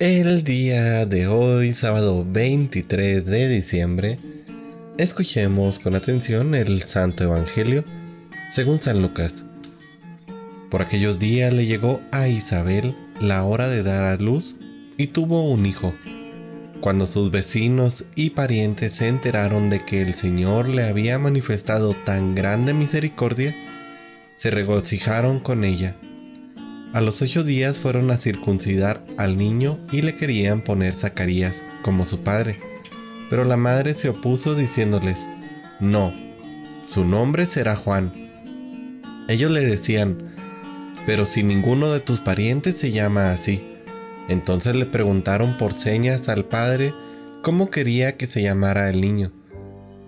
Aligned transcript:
El 0.00 0.42
día 0.42 1.06
de 1.06 1.28
hoy, 1.28 1.72
sábado 1.72 2.24
23 2.26 3.24
de 3.24 3.48
diciembre, 3.48 4.18
escuchemos 4.98 5.78
con 5.78 5.94
atención 5.94 6.56
el 6.56 6.82
Santo 6.82 7.22
Evangelio 7.22 7.84
según 8.50 8.80
San 8.80 9.00
Lucas. 9.00 9.44
Por 10.68 10.82
aquellos 10.82 11.20
días 11.20 11.54
le 11.54 11.66
llegó 11.66 12.00
a 12.10 12.26
Isabel 12.26 12.96
la 13.20 13.44
hora 13.44 13.68
de 13.68 13.84
dar 13.84 14.02
a 14.02 14.16
luz 14.16 14.56
y 14.96 15.06
tuvo 15.06 15.48
un 15.48 15.64
hijo. 15.64 15.94
Cuando 16.80 17.06
sus 17.06 17.30
vecinos 17.30 18.04
y 18.16 18.30
parientes 18.30 18.94
se 18.94 19.06
enteraron 19.06 19.70
de 19.70 19.84
que 19.84 20.02
el 20.02 20.14
Señor 20.14 20.68
le 20.68 20.82
había 20.82 21.20
manifestado 21.20 21.94
tan 22.04 22.34
grande 22.34 22.74
misericordia, 22.74 23.54
se 24.34 24.50
regocijaron 24.50 25.38
con 25.38 25.62
ella. 25.62 25.94
A 26.94 27.00
los 27.00 27.20
ocho 27.22 27.42
días 27.42 27.76
fueron 27.76 28.12
a 28.12 28.16
circuncidar 28.16 29.04
al 29.16 29.36
niño 29.36 29.80
y 29.90 30.02
le 30.02 30.14
querían 30.14 30.60
poner 30.60 30.92
Zacarías 30.92 31.64
como 31.82 32.06
su 32.06 32.22
padre. 32.22 32.60
Pero 33.28 33.42
la 33.42 33.56
madre 33.56 33.94
se 33.94 34.10
opuso 34.10 34.54
diciéndoles, 34.54 35.26
no, 35.80 36.14
su 36.86 37.04
nombre 37.04 37.46
será 37.46 37.74
Juan. 37.74 39.02
Ellos 39.28 39.50
le 39.50 39.62
decían, 39.62 40.36
pero 41.04 41.26
si 41.26 41.42
ninguno 41.42 41.90
de 41.90 41.98
tus 41.98 42.20
parientes 42.20 42.78
se 42.78 42.92
llama 42.92 43.32
así. 43.32 43.60
Entonces 44.28 44.76
le 44.76 44.86
preguntaron 44.86 45.56
por 45.56 45.72
señas 45.72 46.28
al 46.28 46.44
padre 46.44 46.94
cómo 47.42 47.70
quería 47.70 48.16
que 48.16 48.26
se 48.26 48.40
llamara 48.40 48.88
el 48.88 49.00
niño. 49.00 49.32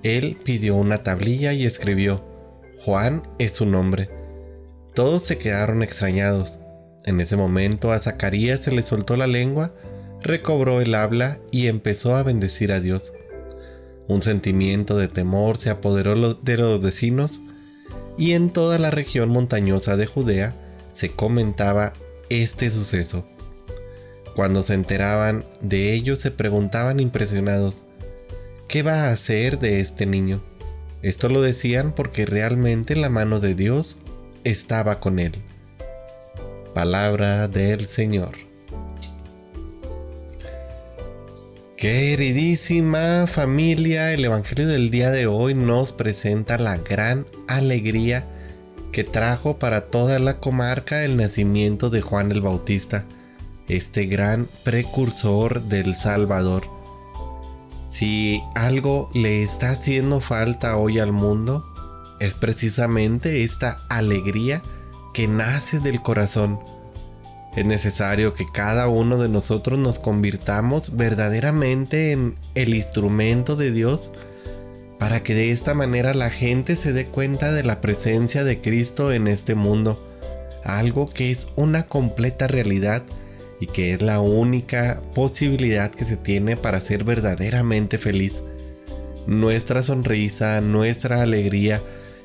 Él 0.05 0.37
pidió 0.45 0.77
una 0.77 1.03
tablilla 1.03 1.53
y 1.53 1.67
escribió, 1.67 2.25
Juan 2.85 3.25
es 3.41 3.57
su 3.57 3.67
nombre. 3.67 4.09
Todos 4.95 5.25
se 5.25 5.37
quedaron 5.37 5.83
extrañados. 5.83 6.61
En 7.07 7.21
ese 7.21 7.37
momento 7.37 7.93
a 7.93 8.01
Zacarías 8.01 8.61
se 8.61 8.73
le 8.73 8.83
soltó 8.83 9.17
la 9.17 9.29
lengua, 9.29 9.73
recobró 10.23 10.81
el 10.81 10.95
habla 10.97 11.39
y 11.53 11.69
empezó 11.69 12.17
a 12.17 12.25
bendecir 12.25 12.73
a 12.73 12.81
Dios. 12.81 13.13
Un 14.09 14.23
sentimiento 14.23 14.99
de 14.99 15.07
temor 15.07 15.57
se 15.57 15.71
apoderó 15.71 16.35
de 16.35 16.57
los 16.57 16.81
vecinos 16.81 17.41
y 18.19 18.33
en 18.33 18.51
toda 18.51 18.79
la 18.79 18.91
región 18.91 19.29
montañosa 19.29 19.97
de 19.97 20.07
Judea 20.07 20.57
se 20.93 21.13
comentaba 21.13 21.93
este 22.29 22.71
suceso. 22.71 23.25
Cuando 24.35 24.63
se 24.63 24.75
enteraban 24.75 25.45
de 25.61 25.93
ello 25.95 26.17
se 26.17 26.33
preguntaban 26.33 26.99
impresionados, 26.99 27.85
¿qué 28.69 28.83
va 28.83 29.05
a 29.05 29.13
hacer 29.13 29.61
de 29.61 29.79
este 29.81 30.07
niño? 30.07 30.43
Esto 31.03 31.29
lo 31.29 31.41
decían 31.41 31.93
porque 31.95 32.27
realmente 32.27 32.97
la 32.97 33.11
mano 33.11 33.39
de 33.39 33.55
Dios 33.55 33.97
estaba 34.43 34.99
con 34.99 35.21
él. 35.21 35.46
Palabra 36.77 37.49
del 37.49 37.87
Señor. 37.87 38.33
Queridísima 41.79 43.27
familia, 43.27 44.13
el 44.13 44.27
Evangelio 44.27 44.67
del 44.69 44.91
día 44.91 45.11
de 45.11 45.27
hoy 45.27 45.55
nos 45.55 45.93
presenta 45.93 46.59
la 46.59 46.77
gran 46.77 47.25
alegría 47.49 48.27
que 48.93 49.05
trajo 49.05 49.59
para 49.59 49.87
toda 49.87 50.19
la 50.19 50.39
comarca 50.39 51.03
el 51.03 51.17
nacimiento 51.17 51.89
de 51.89 52.03
Juan 52.03 52.31
el 52.31 52.43
Bautista, 52.43 53.07
este 53.69 54.05
gran 54.05 54.47
precursor 54.63 55.63
del 55.63 55.95
Salvador. 55.95 56.65
Si 57.89 58.43
algo 58.55 59.09
le 59.15 59.43
está 59.43 59.71
haciendo 59.71 60.21
falta 60.21 60.77
hoy 60.77 60.99
al 60.99 61.13
mundo, 61.13 61.65
es 62.21 62.35
precisamente 62.35 63.45
esta 63.45 63.81
alegría 63.89 64.61
que 65.17 65.29
nace 65.29 65.81
del 65.81 66.03
corazón. 66.03 66.61
Es 67.57 67.65
necesario 67.65 68.35
que 68.35 68.45
cada 68.45 68.87
uno 68.89 69.17
de 69.17 69.31
nosotros 69.31 69.79
nos 69.79 69.99
convirtamos 69.99 70.95
verdaderamente 70.95 72.13
en 72.13 72.35
el 72.55 72.75
instrumento 72.75 73.57
de 73.57 73.73
Dios 73.73 74.13
para 74.99 75.23
que 75.23 75.35
de 75.35 75.53
esta 75.53 75.73
manera 75.73 76.13
la 76.13 76.29
gente 76.29 76.77
se 76.77 76.93
dé 76.93 77.07
cuenta 77.07 77.51
de 77.53 77.63
la 77.63 77.81
presencia 77.81 78.45
de 78.45 78.61
Cristo 78.61 79.11
en 79.11 79.27
este 79.27 79.55
mundo, 79.55 80.07
algo 80.65 81.07
que 81.07 81.31
es 81.31 81.49
una 81.57 81.87
completa 81.87 82.47
realidad 82.47 83.03
y 83.59 83.69
que 83.69 83.95
es 83.95 84.03
la 84.03 84.21
única 84.21 85.01
posibilidad 85.15 85.91
que 85.91 86.05
se 86.05 86.19
tiene 86.19 86.59
para 86.59 86.79
ser 86.79 87.05
verdaderamente 87.05 87.97
feliz. 87.97 88.43
Nuestra 89.27 89.83
sonrisa, 89.83 90.61
nuestra 90.61 91.23
alegría, 91.23 91.81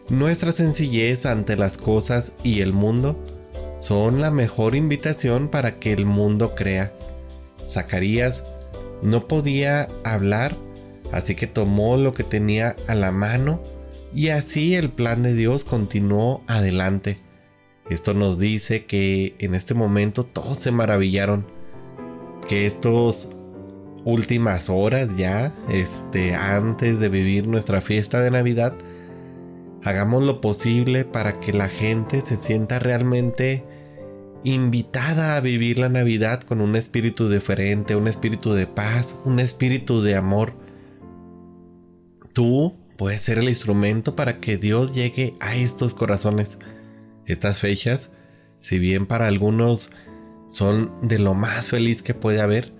nuestra 0.09 0.51
sencillez 0.51 1.25
ante 1.25 1.55
las 1.55 1.77
cosas 1.77 2.33
y 2.43 2.61
el 2.61 2.73
mundo 2.73 3.17
son 3.79 4.21
la 4.21 4.31
mejor 4.31 4.75
invitación 4.75 5.49
para 5.49 5.75
que 5.75 5.91
el 5.91 6.05
mundo 6.05 6.53
crea. 6.55 6.93
Zacarías 7.67 8.43
no 9.01 9.27
podía 9.27 9.87
hablar, 10.03 10.55
así 11.11 11.35
que 11.35 11.47
tomó 11.47 11.97
lo 11.97 12.13
que 12.13 12.23
tenía 12.23 12.75
a 12.87 12.95
la 12.95 13.11
mano 13.11 13.61
y 14.13 14.29
así 14.29 14.75
el 14.75 14.89
plan 14.89 15.23
de 15.23 15.33
Dios 15.33 15.63
continuó 15.63 16.43
adelante. 16.47 17.17
Esto 17.89 18.13
nos 18.13 18.39
dice 18.39 18.85
que 18.85 19.35
en 19.39 19.55
este 19.55 19.73
momento 19.73 20.23
todos 20.23 20.57
se 20.57 20.71
maravillaron, 20.71 21.45
que 22.47 22.65
estos 22.65 23.29
últimas 24.05 24.69
horas 24.69 25.17
ya, 25.17 25.53
este, 25.69 26.35
antes 26.35 26.99
de 26.99 27.09
vivir 27.09 27.47
nuestra 27.47 27.81
fiesta 27.81 28.21
de 28.21 28.31
Navidad, 28.31 28.75
Hagamos 29.83 30.23
lo 30.23 30.41
posible 30.41 31.05
para 31.05 31.39
que 31.39 31.53
la 31.53 31.67
gente 31.67 32.21
se 32.21 32.37
sienta 32.37 32.79
realmente 32.79 33.65
invitada 34.43 35.35
a 35.35 35.41
vivir 35.41 35.79
la 35.79 35.89
Navidad 35.89 36.41
con 36.41 36.61
un 36.61 36.75
espíritu 36.75 37.29
diferente, 37.29 37.95
un 37.95 38.07
espíritu 38.07 38.53
de 38.53 38.67
paz, 38.67 39.15
un 39.25 39.39
espíritu 39.39 40.01
de 40.01 40.15
amor. 40.15 40.53
Tú 42.33 42.75
puedes 42.97 43.21
ser 43.21 43.39
el 43.39 43.49
instrumento 43.49 44.15
para 44.15 44.37
que 44.39 44.57
Dios 44.57 44.93
llegue 44.93 45.33
a 45.39 45.55
estos 45.55 45.93
corazones. 45.93 46.59
Estas 47.25 47.59
fechas, 47.59 48.11
si 48.57 48.77
bien 48.77 49.05
para 49.05 49.27
algunos 49.27 49.89
son 50.47 50.91
de 51.01 51.17
lo 51.17 51.33
más 51.33 51.69
feliz 51.69 52.03
que 52.03 52.13
puede 52.13 52.41
haber, 52.41 52.73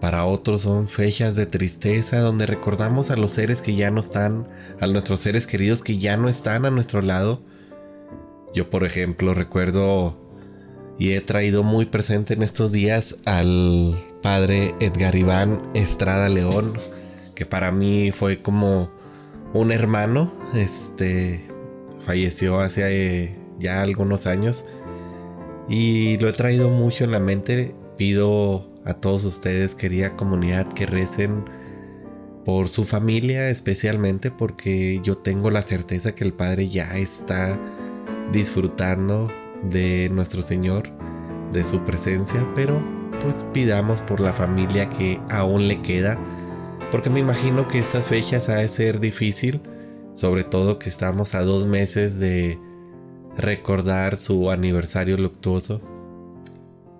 para 0.00 0.26
otros 0.26 0.62
son 0.62 0.88
fechas 0.88 1.34
de 1.34 1.46
tristeza 1.46 2.20
donde 2.20 2.46
recordamos 2.46 3.10
a 3.10 3.16
los 3.16 3.30
seres 3.30 3.62
que 3.62 3.74
ya 3.74 3.90
no 3.90 4.00
están, 4.00 4.48
a 4.80 4.86
nuestros 4.86 5.20
seres 5.20 5.46
queridos 5.46 5.82
que 5.82 5.98
ya 5.98 6.16
no 6.16 6.28
están 6.28 6.66
a 6.66 6.70
nuestro 6.70 7.00
lado. 7.00 7.42
Yo 8.54 8.70
por 8.70 8.84
ejemplo 8.84 9.34
recuerdo 9.34 10.20
y 10.98 11.12
he 11.12 11.20
traído 11.20 11.62
muy 11.62 11.86
presente 11.86 12.34
en 12.34 12.42
estos 12.42 12.70
días 12.70 13.16
al 13.24 13.98
padre 14.22 14.74
Edgar 14.80 15.16
Iván 15.16 15.62
Estrada 15.74 16.28
León, 16.28 16.74
que 17.34 17.46
para 17.46 17.72
mí 17.72 18.10
fue 18.12 18.40
como 18.40 18.90
un 19.52 19.72
hermano, 19.72 20.32
este 20.54 21.40
falleció 22.00 22.60
hace 22.60 23.36
ya 23.58 23.80
algunos 23.80 24.26
años 24.26 24.64
y 25.68 26.18
lo 26.18 26.28
he 26.28 26.32
traído 26.32 26.68
mucho 26.68 27.04
en 27.04 27.12
la 27.12 27.20
mente, 27.20 27.74
pido 27.96 28.73
a 28.84 28.94
todos 28.94 29.24
ustedes, 29.24 29.74
querida 29.74 30.16
comunidad, 30.16 30.72
que 30.72 30.86
recen 30.86 31.44
por 32.44 32.68
su 32.68 32.84
familia, 32.84 33.48
especialmente 33.48 34.30
porque 34.30 35.00
yo 35.02 35.16
tengo 35.16 35.50
la 35.50 35.62
certeza 35.62 36.14
que 36.14 36.24
el 36.24 36.34
Padre 36.34 36.68
ya 36.68 36.96
está 36.96 37.58
disfrutando 38.32 39.30
de 39.62 40.10
nuestro 40.10 40.42
Señor, 40.42 40.90
de 41.52 41.64
su 41.64 41.82
presencia, 41.84 42.46
pero 42.54 42.82
pues 43.20 43.34
pidamos 43.52 44.02
por 44.02 44.20
la 44.20 44.32
familia 44.32 44.90
que 44.90 45.20
aún 45.30 45.68
le 45.68 45.80
queda, 45.80 46.18
porque 46.90 47.08
me 47.10 47.20
imagino 47.20 47.66
que 47.66 47.78
estas 47.78 48.08
fechas 48.08 48.48
ha 48.48 48.56
de 48.56 48.68
ser 48.68 49.00
difícil, 49.00 49.62
sobre 50.12 50.44
todo 50.44 50.78
que 50.78 50.90
estamos 50.90 51.34
a 51.34 51.42
dos 51.42 51.66
meses 51.66 52.18
de 52.18 52.58
recordar 53.36 54.16
su 54.16 54.50
aniversario 54.50 55.16
luctuoso 55.16 55.80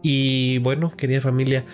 y 0.05 0.59
bueno, 0.59 0.91
querida 0.91 1.23
familia, 1.23 1.65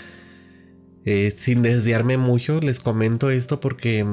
eh, 1.05 1.35
sin 1.37 1.63
desviarme 1.63 2.17
mucho, 2.17 2.61
les 2.61 2.79
comento 2.79 3.29
esto 3.29 3.59
porque 3.59 4.07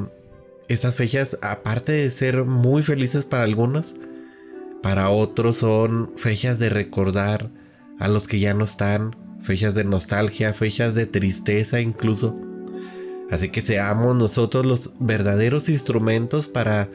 estas 0.67 0.95
fechas, 0.95 1.37
aparte 1.43 1.91
de 1.91 2.09
ser 2.09 2.43
muy 2.43 2.81
felices 2.81 3.25
para 3.25 3.43
algunos, 3.43 3.93
para 4.81 5.11
otros 5.11 5.57
son 5.57 6.13
fechas 6.17 6.57
de 6.57 6.69
recordar 6.69 7.51
a 7.99 8.07
los 8.07 8.27
que 8.27 8.39
ya 8.39 8.55
no 8.55 8.63
están, 8.63 9.15
fechas 9.39 9.75
de 9.75 9.83
nostalgia, 9.83 10.51
fechas 10.51 10.95
de 10.95 11.05
tristeza 11.05 11.79
incluso. 11.79 12.35
Así 13.29 13.49
que 13.49 13.61
seamos 13.61 14.15
nosotros 14.15 14.65
los 14.65 14.93
verdaderos 14.99 15.69
instrumentos 15.69 16.47
para 16.47 16.89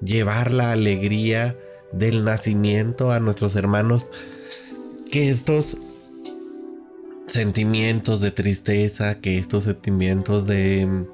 llevar 0.00 0.52
la 0.52 0.70
alegría 0.70 1.58
del 1.92 2.22
nacimiento 2.24 3.10
a 3.10 3.18
nuestros 3.18 3.56
hermanos. 3.56 4.08
Que 5.10 5.30
estos 5.30 5.76
sentimientos 7.30 8.20
de 8.20 8.30
tristeza, 8.30 9.20
que 9.20 9.38
estos 9.38 9.64
sentimientos 9.64 10.46
de 10.46 11.06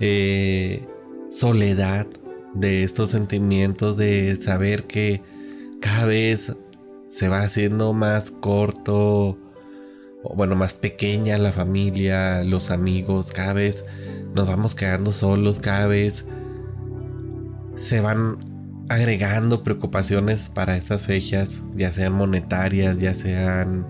eh, 0.00 0.86
soledad, 1.30 2.06
de 2.54 2.82
estos 2.82 3.10
sentimientos 3.10 3.96
de 3.96 4.40
saber 4.40 4.84
que 4.84 5.22
cada 5.80 6.06
vez 6.06 6.56
se 7.08 7.28
va 7.28 7.42
haciendo 7.42 7.92
más 7.92 8.30
corto 8.30 9.38
bueno, 10.34 10.54
más 10.54 10.74
pequeña 10.74 11.36
la 11.38 11.52
familia, 11.52 12.44
los 12.44 12.70
amigos, 12.70 13.32
cada 13.32 13.52
vez 13.52 13.84
nos 14.34 14.46
vamos 14.46 14.74
quedando 14.74 15.12
solos, 15.12 15.58
cada 15.58 15.86
vez 15.86 16.26
se 17.74 18.00
van 18.00 18.36
agregando 18.88 19.62
preocupaciones 19.62 20.48
para 20.48 20.76
estas 20.76 21.04
fechas, 21.04 21.62
ya 21.72 21.92
sean 21.92 22.12
monetarias, 22.12 22.98
ya 22.98 23.14
sean 23.14 23.86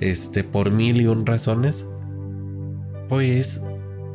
este 0.00 0.44
por 0.44 0.70
mil 0.70 1.00
y 1.00 1.06
un 1.06 1.26
razones. 1.26 1.86
Pues 3.08 3.62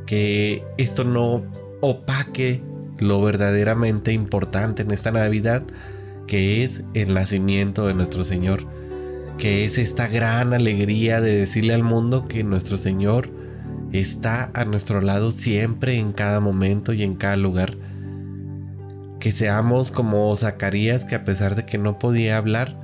que 0.05 0.63
esto 0.77 1.03
no 1.03 1.43
opaque 1.81 2.61
lo 2.99 3.21
verdaderamente 3.21 4.13
importante 4.13 4.83
en 4.83 4.91
esta 4.91 5.11
Navidad, 5.11 5.63
que 6.27 6.63
es 6.63 6.83
el 6.93 7.13
nacimiento 7.13 7.87
de 7.87 7.93
nuestro 7.93 8.23
Señor 8.23 8.67
que 9.37 9.65
es 9.65 9.77
esta 9.77 10.07
gran 10.07 10.53
alegría 10.53 11.21
de 11.21 11.37
decirle 11.37 11.73
al 11.73 11.83
mundo 11.83 12.25
que 12.25 12.43
nuestro 12.43 12.77
Señor 12.77 13.29
está 13.91 14.51
a 14.53 14.65
nuestro 14.65 15.01
lado 15.01 15.31
siempre, 15.31 15.97
en 15.97 16.13
cada 16.13 16.39
momento 16.39 16.93
y 16.93 17.03
en 17.03 17.15
cada 17.15 17.35
lugar. 17.35 17.77
Que 19.19 19.31
seamos 19.31 19.91
como 19.91 20.35
Zacarías 20.35 21.05
que 21.05 21.15
a 21.15 21.23
pesar 21.23 21.55
de 21.55 21.65
que 21.65 21.77
no 21.77 21.97
podía 21.99 22.37
hablar, 22.37 22.79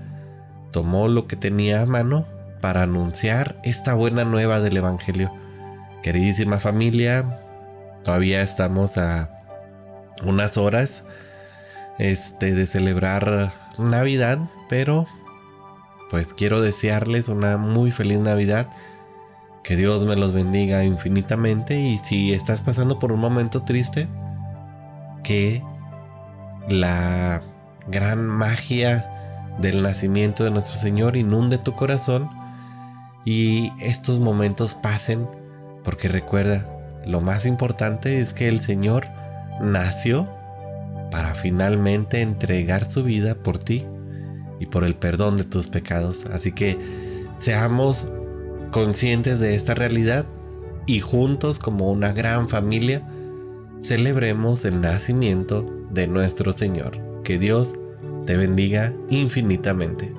tomó 0.72 1.08
lo 1.08 1.28
que 1.28 1.36
tenía 1.36 1.82
a 1.82 1.86
mano 1.86 2.26
para 2.62 2.84
anunciar 2.84 3.60
esta 3.64 3.94
buena 3.94 4.24
nueva 4.24 4.60
del 4.60 4.78
Evangelio. 4.78 5.34
Queridísima 6.04 6.60
familia, 6.60 7.40
todavía 8.04 8.42
estamos 8.42 8.98
a 8.98 9.30
unas 10.24 10.58
horas 10.58 11.04
este, 11.98 12.56
de 12.56 12.66
celebrar 12.66 13.54
Navidad, 13.78 14.40
pero 14.70 15.06
pues 16.10 16.34
quiero 16.34 16.62
desearles 16.62 17.30
una 17.30 17.58
muy 17.58 17.92
feliz 17.92 18.20
Navidad. 18.20 18.68
Que 19.64 19.76
Dios 19.76 20.06
me 20.06 20.16
los 20.16 20.34
bendiga 20.34 20.84
infinitamente 20.84 21.80
y 21.80 22.00
si 22.00 22.34
estás 22.34 22.62
pasando 22.62 22.98
por 22.98 23.12
un 23.12 23.20
momento 23.20 23.64
triste, 23.64 24.08
que 25.24 25.62
la 26.68 27.44
gran 27.88 28.26
magia 28.26 29.54
del 29.60 29.84
nacimiento 29.84 30.44
de 30.44 30.52
nuestro 30.52 30.78
Señor 30.78 31.18
inunde 31.18 31.58
tu 31.58 31.76
corazón 31.76 32.30
y 33.30 33.72
estos 33.80 34.20
momentos 34.20 34.74
pasen 34.74 35.28
porque 35.84 36.08
recuerda, 36.08 36.68
lo 37.06 37.22
más 37.22 37.46
importante 37.46 38.20
es 38.20 38.34
que 38.34 38.48
el 38.48 38.60
Señor 38.60 39.06
nació 39.62 40.28
para 41.12 41.36
finalmente 41.36 42.22
entregar 42.22 42.90
su 42.90 43.04
vida 43.04 43.36
por 43.36 43.60
ti 43.60 43.86
y 44.60 44.66
por 44.66 44.84
el 44.84 44.96
perdón 44.96 45.38
de 45.38 45.44
tus 45.44 45.68
pecados. 45.68 46.26
Así 46.34 46.54
que 46.54 46.80
seamos 47.38 48.08
conscientes 48.72 49.40
de 49.40 49.54
esta 49.54 49.76
realidad 49.76 50.26
y 50.88 51.00
juntos 51.00 51.60
como 51.60 51.92
una 51.92 52.14
gran 52.14 52.50
familia 52.50 53.08
celebremos 53.80 54.66
el 54.66 54.82
nacimiento 54.82 55.72
de 55.92 56.08
nuestro 56.08 56.52
Señor. 56.52 56.98
Que 57.24 57.38
Dios 57.38 57.76
te 58.26 58.38
bendiga 58.38 58.92
infinitamente. 59.12 60.16